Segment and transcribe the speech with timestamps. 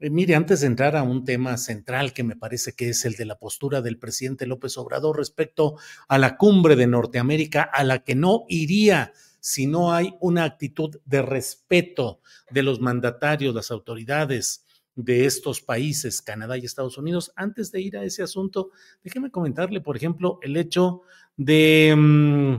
[0.00, 3.14] Eh, mire, antes de entrar a un tema central que me parece que es el
[3.14, 5.76] de la postura del presidente López Obrador respecto
[6.08, 10.98] a la cumbre de Norteamérica, a la que no iría si no hay una actitud
[11.04, 14.64] de respeto de los mandatarios, las autoridades
[14.96, 17.32] de estos países, Canadá y Estados Unidos.
[17.36, 18.70] Antes de ir a ese asunto,
[19.02, 21.02] déjeme comentarle, por ejemplo, el hecho
[21.36, 22.54] de mm,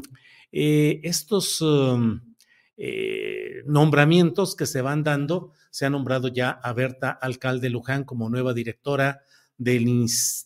[0.51, 2.21] eh, estos um,
[2.77, 5.51] eh, nombramientos que se van dando.
[5.71, 9.21] Se ha nombrado ya a Berta Alcalde Luján como nueva directora
[9.57, 9.85] del,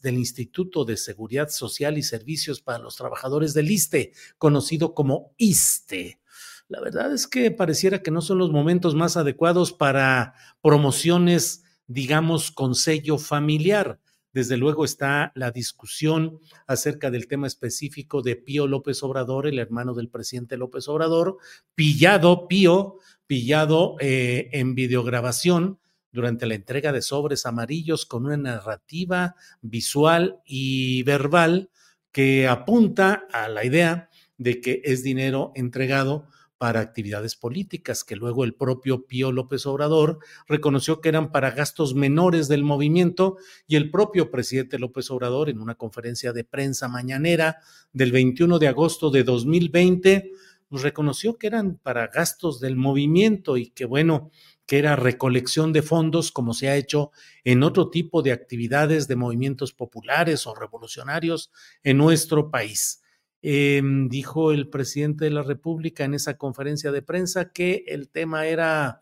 [0.01, 6.19] del, Instituto de Seguridad Social y Servicios para los Trabajadores del ISTE, conocido como ISTE.
[6.67, 12.51] La verdad es que pareciera que no son los momentos más adecuados para promociones, digamos,
[12.51, 13.99] con sello familiar.
[14.31, 19.93] Desde luego está la discusión acerca del tema específico de Pío López Obrador, el hermano
[19.93, 21.37] del presidente López Obrador,
[21.73, 25.79] pillado, Pío, pillado eh, en videograbación
[26.11, 31.69] durante la entrega de sobres amarillos con una narrativa visual y verbal
[32.11, 36.27] que apunta a la idea de que es dinero entregado
[36.59, 41.95] para actividades políticas, que luego el propio Pío López Obrador reconoció que eran para gastos
[41.95, 47.59] menores del movimiento y el propio presidente López Obrador en una conferencia de prensa mañanera
[47.93, 50.31] del 21 de agosto de 2020
[50.67, 54.29] pues reconoció que eran para gastos del movimiento y que bueno,
[54.67, 57.11] que era recolección de fondos como se ha hecho
[57.43, 61.51] en otro tipo de actividades de movimientos populares o revolucionarios
[61.83, 63.01] en nuestro país.
[63.41, 68.45] Eh, dijo el presidente de la República en esa conferencia de prensa que el tema
[68.47, 68.99] era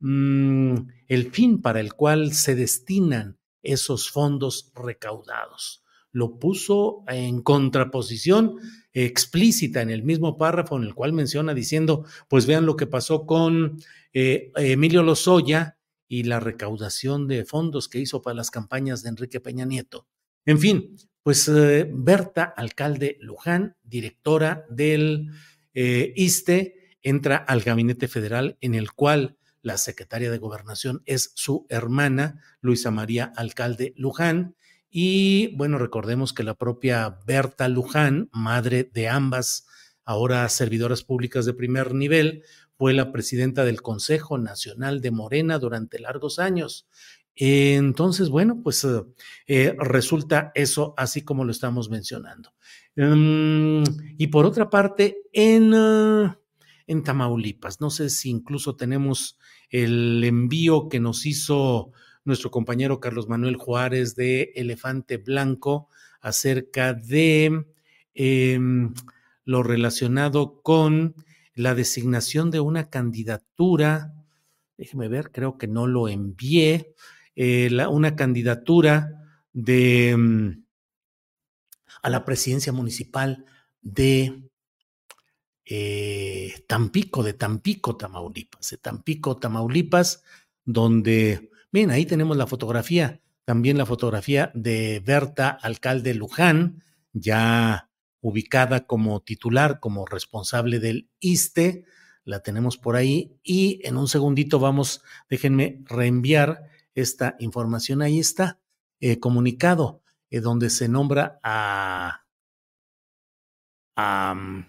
[0.00, 0.74] mmm,
[1.06, 5.82] el fin para el cual se destinan esos fondos recaudados.
[6.12, 8.56] Lo puso en contraposición
[8.92, 13.26] explícita en el mismo párrafo en el cual menciona diciendo, pues vean lo que pasó
[13.26, 13.78] con
[14.14, 15.76] eh, Emilio Lozoya
[16.08, 20.06] y la recaudación de fondos que hizo para las campañas de Enrique Peña Nieto.
[20.46, 20.96] En fin,
[21.26, 25.32] pues eh, Berta, alcalde Luján, directora del
[25.74, 31.66] eh, ISTE, entra al gabinete federal en el cual la secretaria de gobernación es su
[31.68, 34.54] hermana, Luisa María Alcalde Luján.
[34.88, 39.66] Y bueno, recordemos que la propia Berta Luján, madre de ambas,
[40.04, 42.44] ahora servidoras públicas de primer nivel,
[42.78, 46.86] fue la presidenta del Consejo Nacional de Morena durante largos años.
[47.36, 49.02] Entonces, bueno, pues eh,
[49.46, 52.54] eh, resulta eso así como lo estamos mencionando.
[52.96, 53.84] Um,
[54.16, 56.34] y por otra parte, en, uh,
[56.86, 59.38] en Tamaulipas, no sé si incluso tenemos
[59.68, 61.92] el envío que nos hizo
[62.24, 67.66] nuestro compañero Carlos Manuel Juárez de Elefante Blanco acerca de
[68.14, 68.58] eh,
[69.44, 71.14] lo relacionado con
[71.54, 74.14] la designación de una candidatura.
[74.78, 76.94] Déjeme ver, creo que no lo envié
[77.36, 80.64] eh, una candidatura de um,
[82.02, 83.44] a la presidencia municipal
[83.82, 84.42] de
[85.64, 90.22] eh, Tampico, de Tampico, Tamaulipas, de Tampico, Tamaulipas,
[90.64, 97.90] donde, bien, ahí tenemos la fotografía, también la fotografía de Berta Alcalde Luján, ya
[98.20, 101.84] ubicada como titular, como responsable del ISTE,
[102.24, 106.64] la tenemos por ahí, y en un segundito vamos, déjenme reenviar
[106.96, 108.02] esta información.
[108.02, 108.58] Ahí está,
[108.98, 112.24] eh, comunicado, eh, donde se nombra a,
[113.96, 114.60] mm,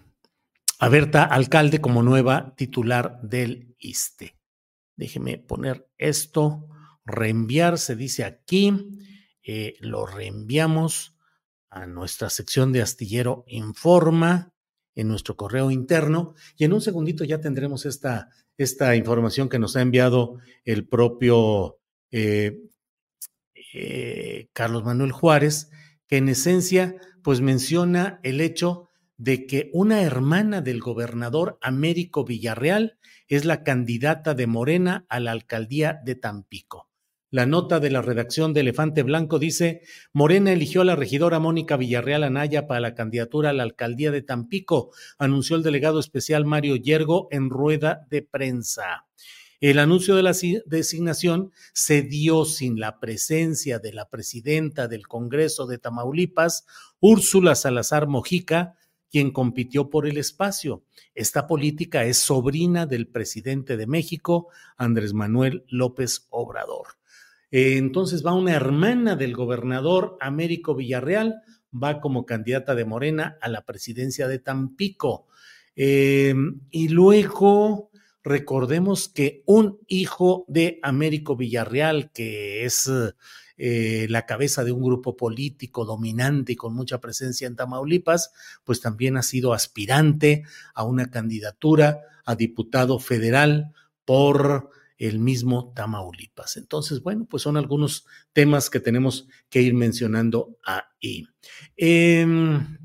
[0.78, 4.38] a, Berta Alcalde como nueva titular del ISTE.
[4.96, 6.68] Déjeme poner esto
[7.04, 9.00] reenviar, se dice aquí,
[9.42, 11.16] eh, lo reenviamos
[11.70, 14.52] a nuestra sección de Astillero Informa
[14.94, 18.28] en nuestro correo interno y en un segundito ya tendremos esta,
[18.58, 21.77] esta información que nos ha enviado el propio
[22.10, 22.58] eh,
[23.74, 25.70] eh, Carlos Manuel Juárez,
[26.06, 32.98] que en esencia pues menciona el hecho de que una hermana del gobernador Américo Villarreal
[33.26, 36.88] es la candidata de Morena a la alcaldía de Tampico.
[37.30, 39.82] La nota de la redacción de Elefante Blanco dice,
[40.14, 44.22] Morena eligió a la regidora Mónica Villarreal Anaya para la candidatura a la alcaldía de
[44.22, 49.06] Tampico, anunció el delegado especial Mario Yergo en rueda de prensa.
[49.60, 55.66] El anuncio de la designación se dio sin la presencia de la presidenta del Congreso
[55.66, 56.64] de Tamaulipas,
[57.00, 58.76] Úrsula Salazar Mojica,
[59.10, 60.84] quien compitió por el espacio.
[61.12, 66.86] Esta política es sobrina del presidente de México, Andrés Manuel López Obrador.
[67.50, 73.48] Eh, entonces va una hermana del gobernador Américo Villarreal, va como candidata de Morena a
[73.48, 75.26] la presidencia de Tampico.
[75.74, 76.34] Eh,
[76.70, 77.87] y luego
[78.28, 82.90] recordemos que un hijo de Américo Villarreal, que es
[83.56, 88.32] eh, la cabeza de un grupo político dominante y con mucha presencia en Tamaulipas,
[88.62, 90.44] pues también ha sido aspirante
[90.74, 93.72] a una candidatura a diputado federal
[94.04, 96.56] por el mismo Tamaulipas.
[96.56, 101.26] Entonces, bueno, pues son algunos temas que tenemos que ir mencionando ahí.
[101.76, 102.78] Em,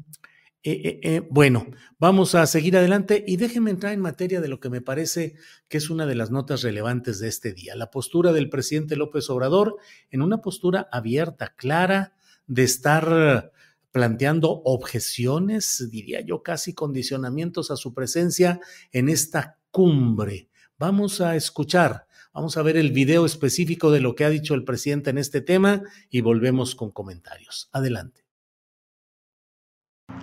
[0.64, 1.68] eh, eh, eh, bueno,
[2.00, 5.36] vamos a seguir adelante y déjenme entrar en materia de lo que me parece
[5.68, 9.30] que es una de las notas relevantes de este día, la postura del presidente López
[9.30, 9.78] Obrador
[10.10, 12.14] en una postura abierta, clara,
[12.48, 13.52] de estar
[13.92, 18.60] planteando objeciones, diría yo casi condicionamientos a su presencia
[18.92, 20.50] en esta cumbre
[20.80, 24.66] Vamos a escuchar, vamos a ver el video específico de lo que ha dicho el
[24.66, 27.70] presidente en este tema y volvemos con comentarios.
[27.72, 28.23] Adelante.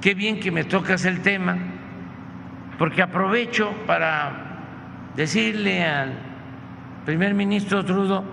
[0.01, 1.59] Qué bien que me tocas el tema,
[2.79, 4.33] porque aprovecho para
[5.15, 6.15] decirle al
[7.05, 8.25] primer ministro Trudeau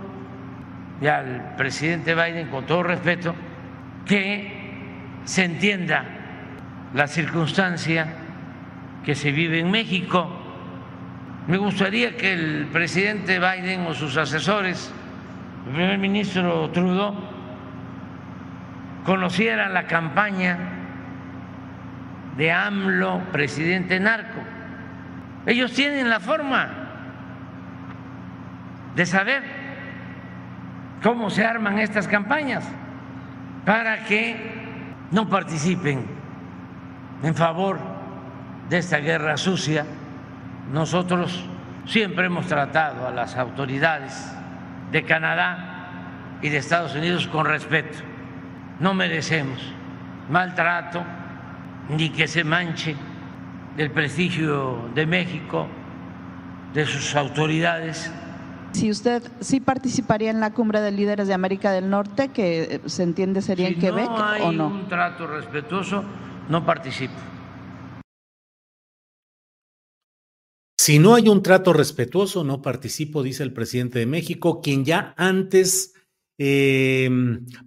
[1.01, 3.35] y al presidente Biden, con todo respeto,
[4.05, 6.05] que se entienda
[6.93, 8.13] la circunstancia
[9.03, 10.29] que se vive en México.
[11.47, 14.93] Me gustaría que el presidente Biden o sus asesores,
[15.67, 17.13] el primer ministro Trudeau,
[19.03, 20.76] conocieran la campaña
[22.37, 24.39] de AMLO, presidente narco.
[25.45, 26.69] Ellos tienen la forma
[28.95, 29.43] de saber
[31.01, 32.63] cómo se arman estas campañas
[33.65, 34.35] para que
[35.11, 36.05] no participen
[37.23, 37.79] en favor
[38.69, 39.85] de esta guerra sucia
[40.71, 41.45] nosotros
[41.85, 44.33] siempre hemos tratado a las autoridades
[44.91, 47.99] de Canadá y de Estados Unidos con respeto.
[48.79, 49.59] No merecemos
[50.29, 51.03] maltrato
[51.89, 52.95] ni que se manche
[53.77, 55.67] el prestigio de México,
[56.73, 58.11] de sus autoridades.
[58.73, 63.03] Si usted sí participaría en la cumbre de líderes de América del Norte, que se
[63.03, 64.09] entiende sería en Quebec
[64.41, 64.67] o no?
[64.67, 66.03] un trato respetuoso,
[66.49, 67.15] no participo.
[70.79, 75.13] Si no hay un trato respetuoso, no participo, dice el presidente de México, quien ya
[75.17, 75.93] antes
[76.37, 77.09] eh,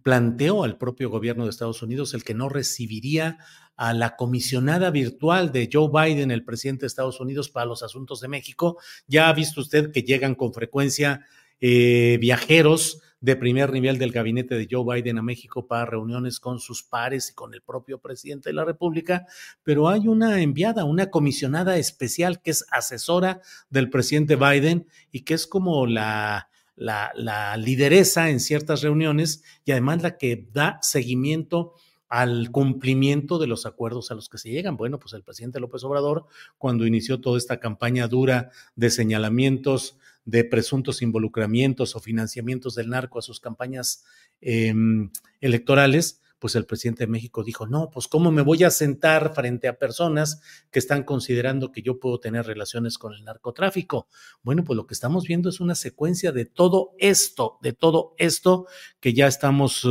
[0.02, 3.38] planteó al propio gobierno de Estados Unidos el que no recibiría
[3.80, 8.20] a la comisionada virtual de Joe Biden, el presidente de Estados Unidos para los asuntos
[8.20, 8.76] de México.
[9.06, 11.24] Ya ha visto usted que llegan con frecuencia
[11.62, 16.58] eh, viajeros de primer nivel del gabinete de Joe Biden a México para reuniones con
[16.58, 19.24] sus pares y con el propio presidente de la República,
[19.62, 25.32] pero hay una enviada, una comisionada especial que es asesora del presidente Biden y que
[25.32, 26.50] es como la,
[27.56, 31.72] lideresa en ciertas reuniones y además la que da seguimiento
[32.10, 34.76] al cumplimiento de los acuerdos a los que se llegan.
[34.76, 36.26] Bueno, pues el presidente López Obrador,
[36.58, 43.20] cuando inició toda esta campaña dura de señalamientos de presuntos involucramientos o financiamientos del narco
[43.20, 44.04] a sus campañas
[44.40, 49.32] em, electorales, pues el presidente de México dijo, no, pues cómo me voy a sentar
[49.34, 50.40] frente a personas
[50.72, 54.08] que están considerando que yo puedo tener relaciones con el narcotráfico.
[54.42, 58.66] Bueno, pues lo que estamos viendo es una secuencia de todo esto, de todo esto
[58.98, 59.86] que ya estamos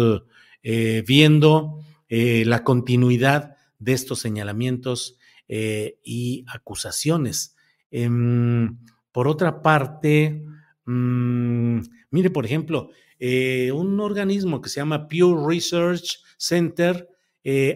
[0.64, 7.56] eh, viendo, eh, la continuidad de estos señalamientos eh, y acusaciones.
[7.92, 8.80] Em,
[9.12, 10.44] por otra parte,
[10.86, 12.90] mmm, mire, por ejemplo,
[13.20, 17.08] eh, un organismo que se llama Pew Research Center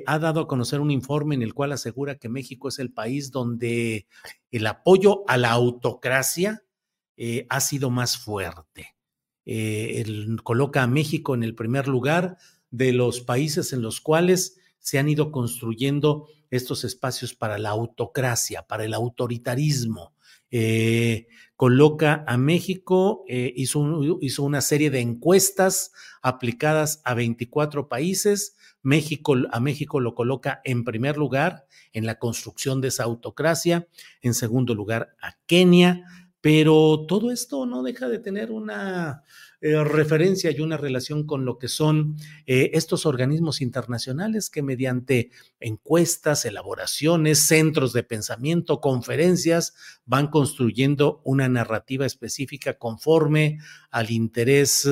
[0.05, 3.31] ha dado a conocer un informe en el cual asegura que México es el país
[3.31, 4.05] donde
[4.51, 6.63] el apoyo a la autocracia
[7.49, 8.93] ha sido más fuerte.
[10.43, 12.37] coloca a México en el primer lugar
[12.73, 18.63] de los países en los cuales se han ido construyendo estos espacios para la autocracia,
[18.63, 20.15] para el autoritarismo.
[20.49, 25.91] Eh, coloca a México, eh, hizo, hizo, una serie de encuestas
[26.23, 28.55] aplicadas a 24 países.
[28.81, 33.87] México, a México lo coloca en primer lugar en la construcción de esa autocracia,
[34.21, 36.05] en segundo lugar a Kenia,
[36.41, 39.23] pero todo esto no deja de tener una
[39.65, 45.31] eh, referencia y una relación con lo que son eh, estos organismos internacionales que mediante
[45.61, 49.73] encuestas, elaboraciones, centros de pensamiento, conferencias,
[50.05, 54.85] van construyendo una narrativa específica conforme al interés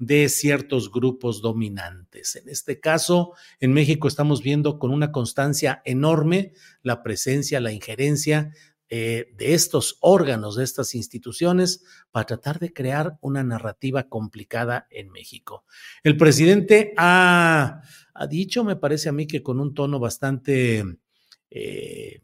[0.00, 2.34] de ciertos grupos dominantes.
[2.34, 6.52] En este caso, en México estamos viendo con una constancia enorme
[6.82, 8.50] la presencia, la injerencia
[8.92, 15.10] eh, de estos órganos, de estas instituciones, para tratar de crear una narrativa complicada en
[15.12, 15.64] México.
[16.02, 17.82] El presidente ha,
[18.28, 20.84] dicho, me parece a mí que con un tono bastante
[21.52, 22.20] eh,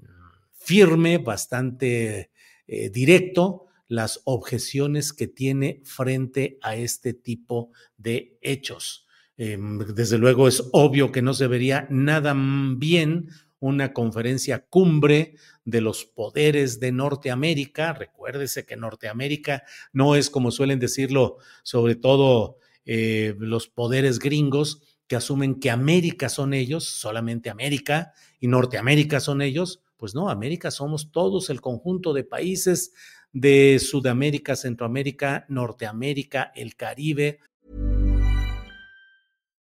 [0.58, 2.32] firme, bastante
[2.66, 9.06] eh, directo, las objeciones que tiene frente a este tipo de hechos.
[9.37, 13.28] Em, desde luego es obvio que no se vería nada bien
[13.66, 17.92] una conferencia cumbre de los poderes de Norteamérica.
[17.92, 25.16] Recuérdese que Norteamérica no es como suelen decirlo, sobre todo eh, los poderes gringos que
[25.16, 29.82] asumen que América son ellos, solamente América, y Norteamérica son ellos.
[29.96, 32.92] Pues no, América somos todos el conjunto de países
[33.32, 37.40] de Sudamérica, Centroamérica, Norteamérica, el Caribe,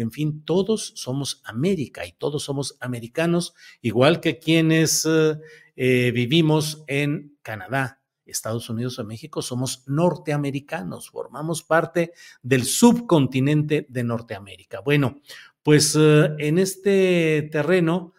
[0.00, 5.38] En fin, todos somos América y todos somos americanos, igual que quienes eh,
[5.76, 14.04] eh, vivimos en Canadá, Estados Unidos o México, somos norteamericanos, formamos parte del subcontinente de
[14.04, 14.80] Norteamérica.
[14.80, 15.20] Bueno,
[15.62, 18.14] pues eh, en este terreno,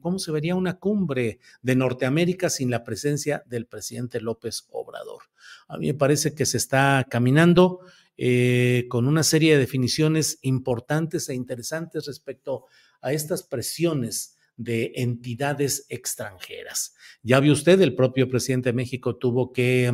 [0.00, 5.22] ¿cómo se vería una cumbre de Norteamérica sin la presencia del presidente López Obrador?
[5.68, 7.80] A mí me parece que se está caminando
[8.16, 12.66] eh, con una serie de definiciones importantes e interesantes respecto
[13.00, 16.94] a estas presiones de entidades extranjeras.
[17.22, 19.92] Ya vio usted, el propio presidente de México tuvo que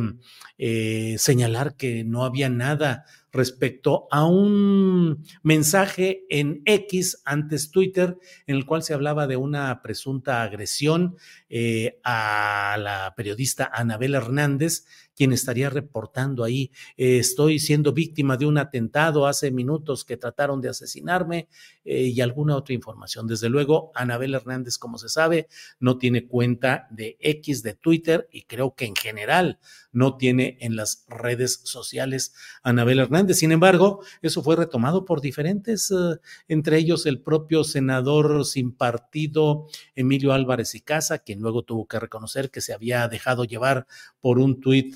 [0.57, 8.55] eh, señalar que no había nada respecto a un mensaje en X, antes Twitter, en
[8.55, 11.15] el cual se hablaba de una presunta agresión
[11.49, 14.85] eh, a la periodista Anabel Hernández,
[15.19, 20.61] quien estaría reportando ahí, eh, estoy siendo víctima de un atentado hace minutos que trataron
[20.61, 21.49] de asesinarme
[21.83, 23.27] eh, y alguna otra información.
[23.27, 28.43] Desde luego, Anabel Hernández, como se sabe, no tiene cuenta de X de Twitter y
[28.43, 29.59] creo que en general
[29.91, 32.33] no tiene en las redes sociales
[32.63, 33.39] Anabel Hernández.
[33.39, 36.15] Sin embargo, eso fue retomado por diferentes, eh,
[36.47, 41.99] entre ellos el propio senador sin partido Emilio Álvarez y Casa, quien luego tuvo que
[41.99, 43.85] reconocer que se había dejado llevar
[44.21, 44.95] por un tuit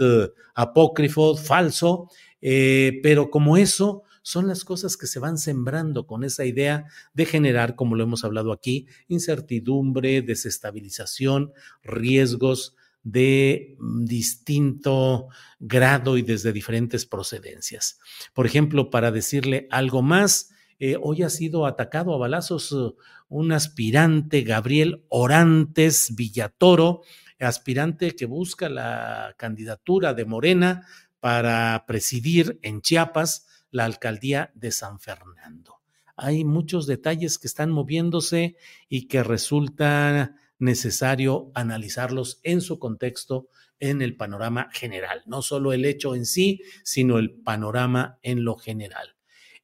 [0.55, 2.09] apócrifo, falso,
[2.41, 7.25] eh, pero como eso son las cosas que se van sembrando con esa idea de
[7.25, 11.51] generar, como lo hemos hablado aquí, incertidumbre, desestabilización,
[11.83, 15.27] riesgos de mm, distinto
[15.59, 17.99] grado y desde diferentes procedencias.
[18.33, 22.95] Por ejemplo, para decirle algo más, eh, hoy ha sido atacado a balazos uh,
[23.29, 27.01] un aspirante, Gabriel Orantes Villatoro,
[27.43, 30.87] aspirante que busca la candidatura de Morena
[31.19, 35.81] para presidir en Chiapas la alcaldía de San Fernando.
[36.15, 38.55] Hay muchos detalles que están moviéndose
[38.87, 43.47] y que resulta necesario analizarlos en su contexto
[43.79, 48.55] en el panorama general, no solo el hecho en sí, sino el panorama en lo
[48.57, 49.15] general.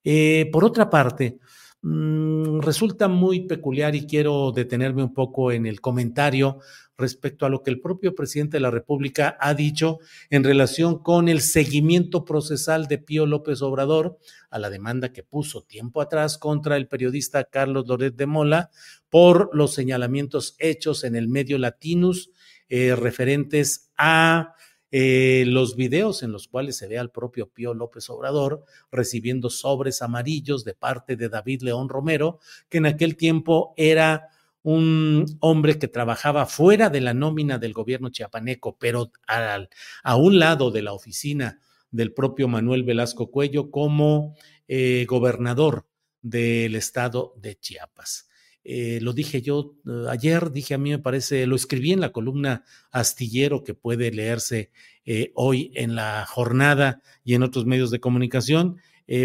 [0.04, 1.40] Eh, por otra parte,
[1.82, 6.60] mm, resulta muy peculiar y quiero detenerme un poco en el comentario
[7.00, 11.30] respecto a lo que el propio presidente de la República ha dicho en relación con
[11.30, 14.20] el seguimiento procesal de Pío López Obrador
[14.50, 18.70] a la demanda que puso tiempo atrás contra el periodista Carlos Loret de Mola
[19.10, 22.32] por los señalamientos hechos en el medio Latinus
[22.68, 24.54] eh, referentes a
[24.92, 30.02] eh, los videos en los cuales se ve al propio Pío López Obrador recibiendo sobres
[30.02, 34.30] amarillos de parte de David León Romero, que en aquel tiempo era
[34.64, 40.72] un hombre que trabajaba fuera de la nómina del gobierno chiapaneco, pero a un lado
[40.72, 41.60] de la oficina
[41.92, 44.36] del propio Manuel Velasco Cuello como
[44.68, 45.88] eh, gobernador
[46.22, 48.29] del estado de Chiapas.
[48.64, 52.12] Eh, lo dije yo eh, ayer, dije a mí me parece, lo escribí en la
[52.12, 54.70] columna astillero que puede leerse
[55.06, 58.78] eh, hoy en la jornada y en otros medios de comunicación.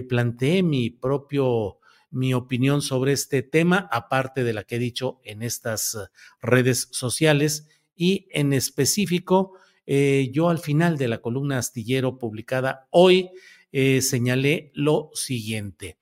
[0.08, 1.78] planteé mi propio,
[2.10, 5.98] mi opinión sobre este tema, aparte de la que he dicho en estas
[6.40, 13.28] redes sociales y en específico, yo al final de la columna astillero publicada hoy
[14.00, 15.98] señalé lo siguiente.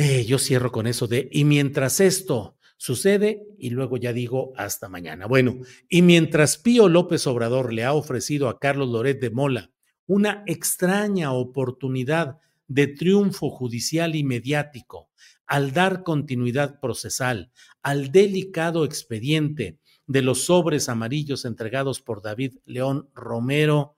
[0.00, 4.88] Eh, yo cierro con eso de, y mientras esto sucede, y luego ya digo hasta
[4.88, 5.26] mañana.
[5.26, 5.56] Bueno,
[5.88, 9.72] y mientras Pío López Obrador le ha ofrecido a Carlos Loret de Mola
[10.06, 12.36] una extraña oportunidad
[12.68, 15.10] de triunfo judicial y mediático,
[15.48, 17.50] al dar continuidad procesal
[17.82, 23.96] al delicado expediente de los sobres amarillos entregados por David León Romero,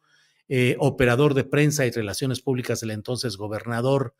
[0.48, 4.14] eh, operador de prensa y relaciones públicas del entonces gobernador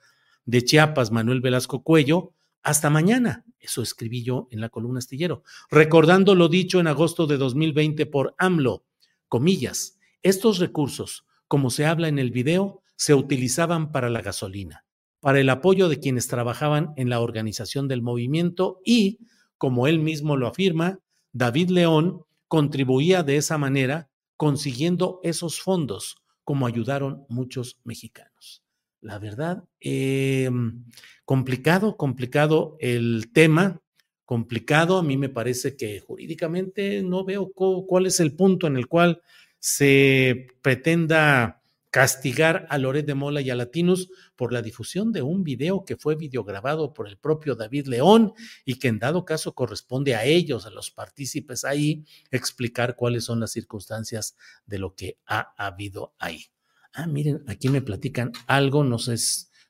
[0.44, 2.32] de Chiapas, Manuel Velasco Cuello,
[2.62, 3.44] hasta mañana.
[3.58, 8.34] Eso escribí yo en la columna astillero, recordando lo dicho en agosto de 2020 por
[8.38, 8.84] AMLO,
[9.28, 14.84] comillas, estos recursos, como se habla en el video, se utilizaban para la gasolina,
[15.20, 19.18] para el apoyo de quienes trabajaban en la organización del movimiento y,
[19.58, 21.00] como él mismo lo afirma,
[21.32, 28.59] David León contribuía de esa manera consiguiendo esos fondos, como ayudaron muchos mexicanos
[29.00, 30.84] la verdad, em,
[31.24, 33.80] complicado, complicado el tema,
[34.24, 34.98] complicado.
[34.98, 39.22] A mí me parece que jurídicamente no veo cuál es el punto en el cual
[39.58, 41.60] se pretenda
[41.90, 45.96] castigar a Loret de Mola y a Latinos por la difusión de un video que
[45.96, 48.32] fue videograbado por el propio David León
[48.64, 53.40] y que en dado caso corresponde a ellos, a los partícipes ahí, explicar cuáles son
[53.40, 54.36] las circunstancias
[54.66, 56.46] de lo que ha habido ahí.
[56.92, 59.16] Ah, miren, aquí me platican algo, no sé,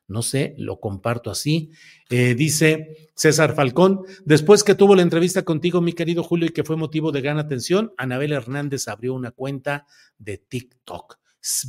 [0.08, 1.70] no sé, lo comparto así.
[2.08, 6.64] Eh, dice César Falcón, después que tuvo la entrevista contigo, mi querido Julio, y que
[6.64, 9.86] fue motivo de gran atención, Anabel Hernández abrió una cuenta
[10.18, 11.18] de TikTok.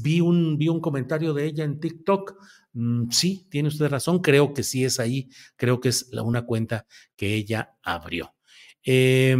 [0.01, 2.35] Vi un, vi un comentario de ella en TikTok.
[2.73, 6.85] Mm, sí, tiene usted razón, creo que sí es ahí, creo que es una cuenta
[7.15, 8.33] que ella abrió.
[8.83, 9.35] Eh,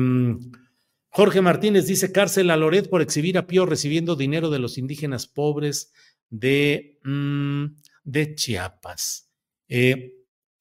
[1.13, 5.27] Jorge Martínez dice cárcel a Loret por exhibir a Pío recibiendo dinero de los indígenas
[5.27, 5.91] pobres
[6.29, 7.65] de, mm,
[8.35, 9.29] Chiapas.
[9.67, 10.15] Eh,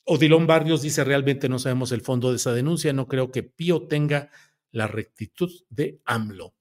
[0.05, 3.87] Odilón Barrios dice realmente no sabemos el fondo de esa denuncia, no creo que Pío
[3.87, 4.31] tenga
[4.73, 6.55] la rectitud de AMLO.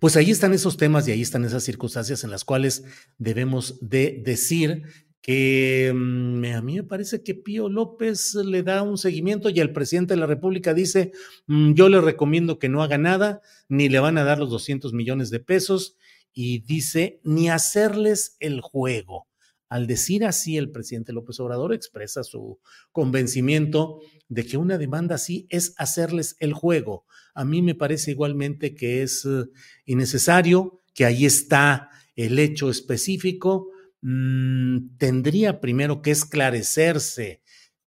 [0.00, 2.84] Pues ahí están esos temas y ahí están esas circunstancias en las cuales
[3.18, 4.84] debemos de decir
[5.28, 9.74] que mm, a mí me parece que Pío López le da un seguimiento y el
[9.74, 11.12] presidente de la República dice,
[11.48, 14.94] mm, yo le recomiendo que no haga nada, ni le van a dar los 200
[14.94, 15.98] millones de pesos,
[16.32, 19.26] y dice, ni hacerles el juego.
[19.68, 22.58] Al decir así, el presidente López Obrador expresa su
[22.90, 27.04] convencimiento de que una demanda así es hacerles el juego.
[27.34, 29.44] A mí me parece igualmente que es eh,
[29.84, 37.42] innecesario, que ahí está el hecho específico, Mm, tendría primero que esclarecerse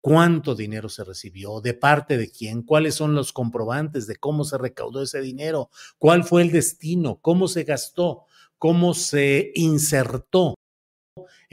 [0.02, 4.58] cuánto dinero se recibió, de parte de quién, cuáles son los comprobantes de cómo se
[4.60, 8.26] recaudó ese dinero, cuál fue el destino, cómo se gastó,
[8.60, 10.56] cómo se insertó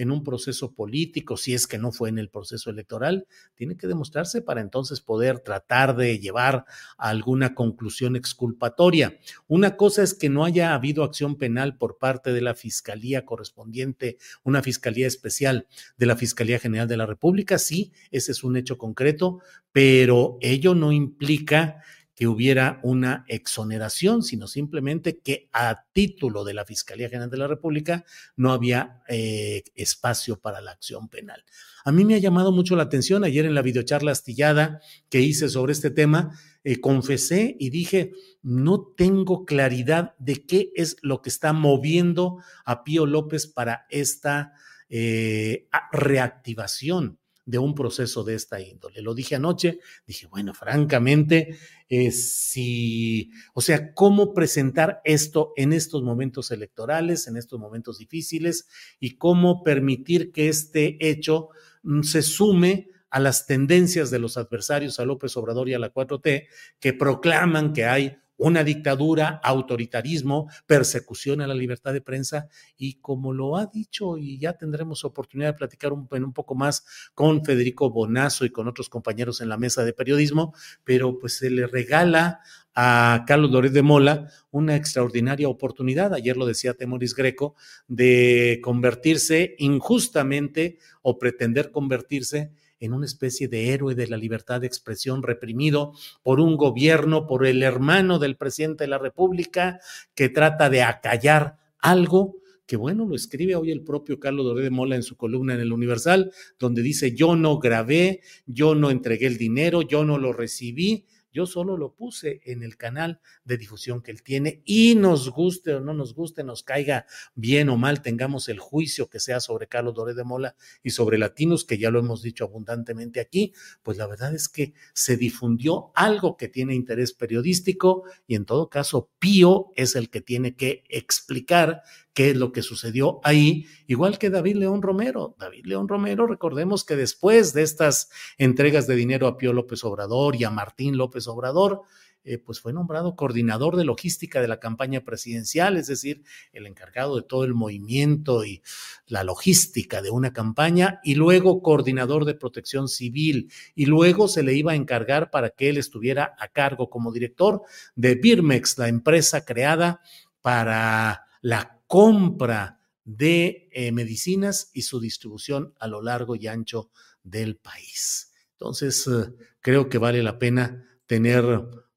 [0.02, 3.86] en un proceso político, si es que no fue en el proceso electoral, tiene que
[3.86, 6.64] demostrarse para entonces poder tratar de llevar
[6.98, 9.18] a alguna conclusión exculpatoria.
[9.48, 14.18] Una cosa es que no haya habido acción penal por parte de la Fiscalía correspondiente,
[14.42, 18.78] una Fiscalía especial de la Fiscalía General de la República, sí, ese es un hecho
[18.78, 19.40] concreto,
[19.72, 21.82] pero ello no implica
[22.22, 27.48] que hubiera una exoneración, sino simplemente que a título de la Fiscalía General de la
[27.48, 28.04] República
[28.36, 31.44] no había eh, espacio para la acción penal.
[31.84, 35.48] A mí me ha llamado mucho la atención ayer en la videocharla astillada que hice
[35.48, 41.28] sobre este tema, eh, confesé y dije, no tengo claridad de qué es lo que
[41.28, 44.52] está moviendo a Pío López para esta
[44.88, 49.02] eh, reactivación de un proceso de esta índole.
[49.02, 56.02] Lo dije anoche, dije, bueno, francamente, eh, si, o sea, cómo presentar esto en estos
[56.02, 58.68] momentos electorales, en estos momentos difíciles,
[59.00, 61.48] y cómo permitir que este hecho
[61.82, 65.92] mm, se sume a las tendencias de los adversarios a López Obrador y a la
[65.92, 66.46] 4T,
[66.80, 72.48] que proclaman que hay una dictadura, autoritarismo, persecución a la libertad de prensa.
[72.76, 76.84] Y como lo ha dicho y ya tendremos oportunidad de platicar un, un poco más
[77.14, 81.50] con Federico Bonazo y con otros compañeros en la mesa de periodismo, pero pues se
[81.50, 82.40] le regala
[82.74, 87.54] a Carlos Loret de Mola una extraordinaria oportunidad, ayer lo decía Temoris Greco,
[87.86, 92.52] de convertirse injustamente o pretender convertirse
[92.82, 95.92] en una especie de héroe de la libertad de expresión reprimido
[96.24, 99.78] por un gobierno, por el hermano del presidente de la República,
[100.16, 104.70] que trata de acallar algo que bueno, lo escribe hoy el propio Carlos Doré de
[104.70, 109.26] Mola en su columna en el Universal, donde dice, yo no grabé, yo no entregué
[109.26, 114.02] el dinero, yo no lo recibí, yo solo lo puse en el canal de difusión
[114.02, 118.02] que él tiene y nos guste o no nos guste, nos caiga bien o mal,
[118.02, 121.90] tengamos el juicio que sea sobre Carlos Doré de Mola y sobre Latinos, que ya
[121.90, 126.74] lo hemos dicho abundantemente aquí, pues la verdad es que se difundió algo que tiene
[126.74, 131.82] interés periodístico y en todo caso Pío es el que tiene que explicar
[132.14, 135.34] qué es lo que sucedió ahí, igual que David León Romero.
[135.38, 140.36] David León Romero, recordemos que después de estas entregas de dinero a Pío López Obrador
[140.36, 141.82] y a Martín López Obrador,
[142.24, 146.22] eh, pues fue nombrado coordinador de logística de la campaña presidencial, es decir,
[146.52, 148.62] el encargado de todo el movimiento y
[149.06, 154.54] la logística de una campaña, y luego coordinador de protección civil, y luego se le
[154.54, 157.62] iba a encargar para que él estuviera a cargo como director
[157.96, 160.00] de Birmex, la empresa creada
[160.42, 166.90] para la compra de eh, medicinas y su distribución a lo largo y ancho
[167.22, 168.32] del país.
[168.52, 171.44] Entonces, eh, creo que vale la pena tener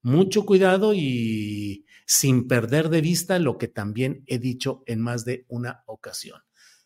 [0.01, 5.45] mucho cuidado y sin perder de vista lo que también he dicho en más de
[5.47, 6.41] una ocasión.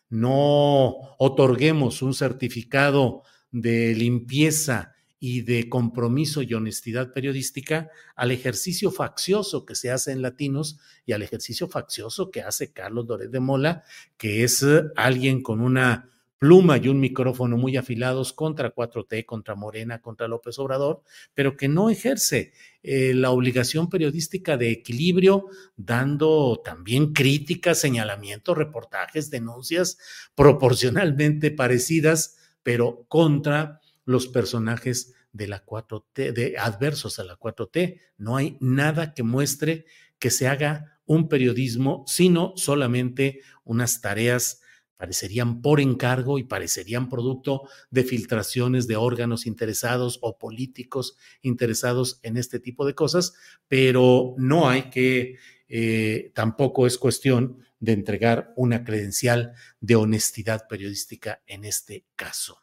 [0.08, 9.66] No otorguemos un certificado de limpieza y de compromiso y honestidad periodística al ejercicio faccioso
[9.66, 13.84] que se hace en Latinos y al ejercicio faccioso que hace Carlos Doret de Mola,
[14.16, 19.54] que es eh, alguien con una pluma y un micrófono muy afilados contra 4T, contra
[19.54, 21.02] Morena, contra López Obrador,
[21.34, 29.28] pero que no ejerce eh, la obligación periodística de equilibrio, dando también críticas, señalamientos, reportajes,
[29.28, 29.98] denuncias
[30.34, 38.00] proporcionalmente parecidas, pero contra los personajes de la 4T, de adversos a la 4T.
[38.18, 39.86] No hay nada que muestre
[40.18, 44.60] que se haga un periodismo, sino solamente unas tareas
[45.00, 52.36] parecerían por encargo y parecerían producto de filtraciones de órganos interesados o políticos interesados en
[52.36, 53.32] este tipo de cosas,
[53.66, 61.42] pero no hay que, eh, tampoco es cuestión de entregar una credencial de honestidad periodística
[61.46, 62.62] en este caso.